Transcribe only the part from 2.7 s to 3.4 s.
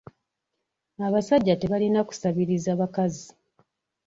bakazi.